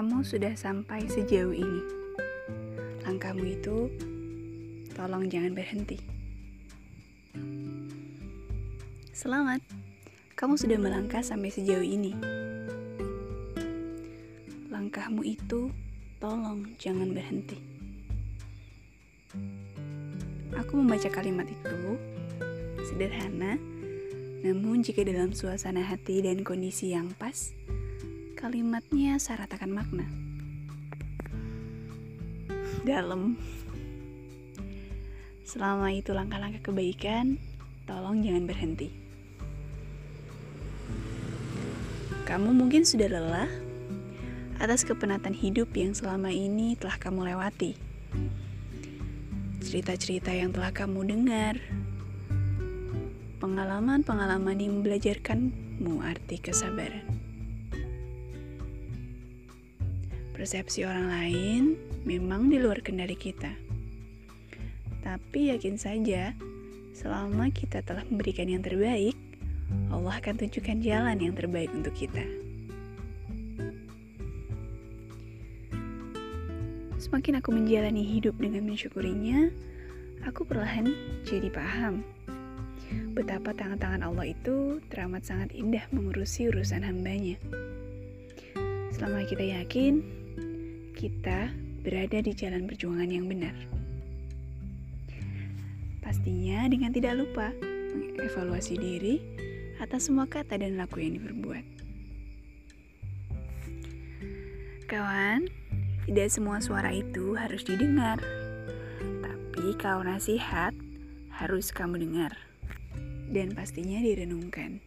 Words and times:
kamu 0.00 0.24
sudah 0.24 0.56
sampai 0.56 1.04
sejauh 1.12 1.52
ini. 1.52 1.84
Langkahmu 3.04 3.44
itu, 3.44 3.92
tolong 4.96 5.28
jangan 5.28 5.52
berhenti. 5.52 6.00
Selamat, 9.12 9.60
kamu 10.40 10.56
sudah 10.56 10.80
melangkah 10.80 11.20
sampai 11.20 11.52
sejauh 11.52 11.84
ini. 11.84 12.16
Langkahmu 14.72 15.20
itu, 15.20 15.68
tolong 16.16 16.64
jangan 16.80 17.12
berhenti. 17.12 17.60
Aku 20.64 20.80
membaca 20.80 21.12
kalimat 21.12 21.44
itu 21.44 22.00
sederhana, 22.88 23.60
namun 24.48 24.80
jika 24.80 25.04
dalam 25.04 25.36
suasana 25.36 25.84
hati 25.84 26.24
dan 26.24 26.40
kondisi 26.40 26.96
yang 26.96 27.12
pas, 27.20 27.52
kalimatnya 28.40 29.20
syarat 29.20 29.52
akan 29.52 29.70
makna. 29.76 30.08
Dalam. 32.88 33.36
Selama 35.44 35.92
itu 35.92 36.16
langkah-langkah 36.16 36.72
kebaikan, 36.72 37.36
tolong 37.84 38.24
jangan 38.24 38.48
berhenti. 38.48 38.88
Kamu 42.24 42.56
mungkin 42.56 42.88
sudah 42.88 43.12
lelah 43.12 43.50
atas 44.56 44.88
kepenatan 44.88 45.36
hidup 45.36 45.68
yang 45.76 45.92
selama 45.92 46.32
ini 46.32 46.80
telah 46.80 46.96
kamu 46.96 47.36
lewati. 47.36 47.76
Cerita-cerita 49.60 50.32
yang 50.32 50.56
telah 50.56 50.72
kamu 50.72 51.04
dengar, 51.04 51.60
pengalaman-pengalaman 53.44 54.56
yang 54.56 54.80
membelajarkanmu 54.80 56.00
arti 56.00 56.40
kesabaran. 56.40 57.29
Persepsi 60.40 60.88
orang 60.88 61.12
lain 61.12 61.62
memang 62.08 62.48
di 62.48 62.56
luar 62.56 62.80
kendali 62.80 63.12
kita. 63.12 63.52
Tapi 65.04 65.52
yakin 65.52 65.76
saja, 65.76 66.32
selama 66.96 67.52
kita 67.52 67.84
telah 67.84 68.08
memberikan 68.08 68.48
yang 68.48 68.64
terbaik, 68.64 69.12
Allah 69.92 70.16
akan 70.16 70.40
tunjukkan 70.40 70.80
jalan 70.80 71.20
yang 71.20 71.36
terbaik 71.36 71.68
untuk 71.76 71.92
kita. 71.92 72.24
Semakin 76.96 77.44
aku 77.44 77.52
menjalani 77.52 78.00
hidup 78.00 78.40
dengan 78.40 78.64
mensyukurinya, 78.64 79.52
aku 80.24 80.48
perlahan 80.48 80.88
jadi 81.28 81.52
paham 81.52 82.00
betapa 83.12 83.52
tangan-tangan 83.52 84.08
Allah 84.08 84.32
itu 84.32 84.80
teramat 84.88 85.20
sangat 85.20 85.52
indah 85.52 85.84
mengurusi 85.92 86.48
urusan 86.48 86.80
hambanya. 86.80 87.36
Selama 88.96 89.28
kita 89.28 89.44
yakin 89.44 90.19
kita 91.00 91.48
berada 91.80 92.20
di 92.20 92.36
jalan 92.36 92.68
perjuangan 92.68 93.08
yang 93.08 93.24
benar. 93.24 93.56
Pastinya 96.04 96.68
dengan 96.68 96.92
tidak 96.92 97.16
lupa 97.16 97.56
mengevaluasi 97.96 98.76
diri 98.76 99.16
atas 99.80 100.12
semua 100.12 100.28
kata 100.28 100.60
dan 100.60 100.76
laku 100.76 101.00
yang 101.00 101.16
diperbuat. 101.16 101.64
Kawan, 104.92 105.48
tidak 106.04 106.28
semua 106.28 106.60
suara 106.60 106.92
itu 106.92 107.32
harus 107.32 107.64
didengar. 107.64 108.20
Tapi 109.24 109.72
kalau 109.80 110.04
nasihat 110.04 110.76
harus 111.32 111.72
kamu 111.72 111.96
dengar. 111.96 112.36
Dan 113.32 113.56
pastinya 113.56 114.04
direnungkan. 114.04 114.84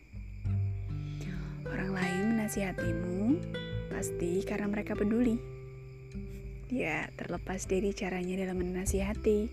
Orang 1.66 1.97
lain 1.97 2.38
menasihatimu 2.38 3.41
pasti 3.90 4.45
karena 4.45 4.69
mereka 4.69 4.94
peduli 4.94 5.62
Ya, 6.73 7.06
terlepas 7.13 7.69
dari 7.69 7.94
caranya 7.94 8.34
dalam 8.34 8.57
menasihati. 8.57 9.45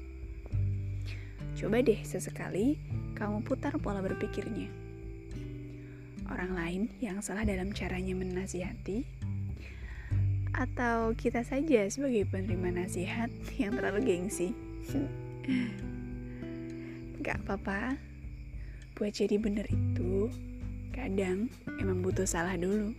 Coba 1.53 1.85
deh 1.85 2.01
sesekali 2.01 2.81
kamu 3.13 3.45
putar 3.45 3.77
pola 3.77 4.01
berpikirnya. 4.01 4.73
Orang 6.33 6.57
lain 6.57 6.89
yang 7.05 7.21
salah 7.21 7.45
dalam 7.45 7.77
caranya 7.77 8.17
menasihati, 8.17 9.05
atau 10.57 11.13
kita 11.13 11.45
saja 11.45 11.85
sebagai 11.93 12.25
penerima 12.25 12.89
nasihat 12.89 13.29
yang 13.61 13.77
terlalu 13.77 14.17
gengsi. 14.17 14.57
Gak 17.21 17.45
apa-apa, 17.45 18.01
buat 18.97 19.13
jadi 19.13 19.37
bener 19.37 19.69
itu 19.69 20.33
kadang 20.97 21.53
emang 21.77 22.01
butuh 22.01 22.25
salah 22.25 22.57
dulu. 22.57 22.97